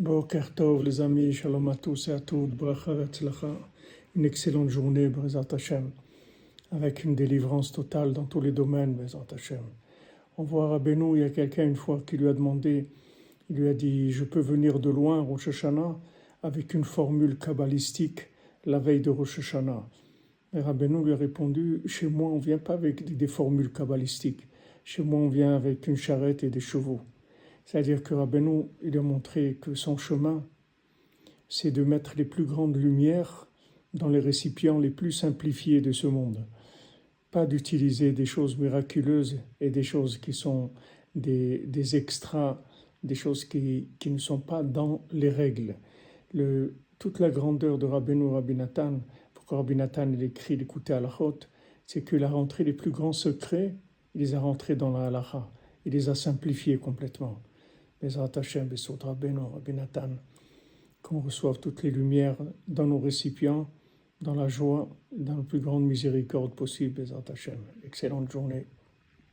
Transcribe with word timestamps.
Boker 0.00 0.54
Tov, 0.54 0.82
les 0.82 1.02
amis, 1.02 1.30
shalom 1.30 1.68
à 1.68 1.74
tous 1.74 2.08
et 2.08 2.12
à 2.12 2.20
toutes, 2.20 2.56
bracha 2.56 2.92
une 4.16 4.24
excellente 4.24 4.70
journée, 4.70 5.08
Bezat 5.08 5.48
Hashem, 5.52 5.90
avec 6.72 7.04
une 7.04 7.14
délivrance 7.14 7.70
totale 7.70 8.14
dans 8.14 8.24
tous 8.24 8.40
les 8.40 8.50
domaines, 8.50 8.94
Bezat 8.94 9.26
Hashem. 9.34 9.60
On 10.38 10.42
voit 10.42 10.70
Rabbeinu, 10.70 11.18
il 11.18 11.20
y 11.20 11.24
a 11.24 11.28
quelqu'un 11.28 11.64
une 11.64 11.76
fois 11.76 12.02
qui 12.06 12.16
lui 12.16 12.28
a 12.28 12.32
demandé, 12.32 12.86
il 13.50 13.56
lui 13.56 13.68
a 13.68 13.74
dit, 13.74 14.10
je 14.10 14.24
peux 14.24 14.40
venir 14.40 14.80
de 14.80 14.88
loin, 14.88 15.20
Rosh 15.20 15.48
Hashanah, 15.48 15.98
avec 16.42 16.72
une 16.72 16.84
formule 16.84 17.36
kabbalistique 17.36 18.28
la 18.64 18.78
veille 18.78 19.00
de 19.00 19.10
Rosh 19.10 19.40
Hashanah. 19.40 19.86
Et 20.54 20.60
Rabbeinu 20.60 21.04
lui 21.04 21.12
a 21.12 21.16
répondu, 21.16 21.82
chez 21.84 22.06
moi 22.06 22.30
on 22.30 22.38
vient 22.38 22.56
pas 22.56 22.72
avec 22.72 23.18
des 23.18 23.26
formules 23.26 23.70
kabbalistiques, 23.70 24.48
chez 24.82 25.02
moi 25.02 25.20
on 25.20 25.28
vient 25.28 25.54
avec 25.54 25.86
une 25.88 25.96
charrette 25.96 26.42
et 26.42 26.48
des 26.48 26.60
chevaux. 26.60 27.00
C'est-à-dire 27.70 28.02
que 28.02 28.14
Rabbeinu, 28.14 28.64
il 28.82 28.98
a 28.98 29.02
montré 29.02 29.56
que 29.60 29.76
son 29.76 29.96
chemin, 29.96 30.44
c'est 31.48 31.70
de 31.70 31.84
mettre 31.84 32.14
les 32.16 32.24
plus 32.24 32.42
grandes 32.42 32.74
lumières 32.74 33.46
dans 33.94 34.08
les 34.08 34.18
récipients 34.18 34.80
les 34.80 34.90
plus 34.90 35.12
simplifiés 35.12 35.80
de 35.80 35.92
ce 35.92 36.08
monde. 36.08 36.48
Pas 37.30 37.46
d'utiliser 37.46 38.10
des 38.10 38.26
choses 38.26 38.58
miraculeuses 38.58 39.38
et 39.60 39.70
des 39.70 39.84
choses 39.84 40.18
qui 40.18 40.32
sont 40.32 40.72
des, 41.14 41.58
des 41.58 41.94
extras, 41.94 42.60
des 43.04 43.14
choses 43.14 43.44
qui, 43.44 43.86
qui, 44.00 44.10
ne 44.10 44.18
sont 44.18 44.40
pas 44.40 44.64
dans 44.64 45.06
les 45.12 45.30
règles. 45.30 45.76
Le, 46.34 46.74
toute 46.98 47.20
la 47.20 47.30
grandeur 47.30 47.78
de 47.78 47.86
Rabbeinu 47.86 48.26
Rabbi 48.30 48.56
Nathan, 48.56 48.98
pourquoi 49.32 49.58
Rabbi 49.58 49.76
Nathan 49.76 50.10
il 50.12 50.24
écrit 50.24 50.56
l'écouter 50.56 50.92
à 50.92 50.98
la 50.98 51.16
c'est 51.86 52.02
qu'il 52.02 52.24
a 52.24 52.30
rentré 52.30 52.64
les 52.64 52.72
plus 52.72 52.90
grands 52.90 53.12
secrets, 53.12 53.76
il 54.16 54.22
les 54.22 54.34
a 54.34 54.40
rentrés 54.40 54.74
dans 54.74 54.90
la 54.90 55.06
halacha, 55.06 55.48
il 55.84 55.92
les 55.92 56.08
a 56.08 56.16
simplifiés 56.16 56.76
complètement. 56.76 57.40
Qu'on 61.02 61.20
reçoive 61.20 61.58
toutes 61.60 61.82
les 61.82 61.90
lumières 61.90 62.36
dans 62.68 62.86
nos 62.86 62.98
récipients, 62.98 63.70
dans 64.20 64.34
la 64.34 64.48
joie, 64.48 64.88
dans 65.12 65.36
la 65.36 65.42
plus 65.42 65.60
grande 65.60 65.84
miséricorde 65.84 66.54
possible. 66.54 67.04
Excellente 67.82 68.30
journée. 68.30 68.66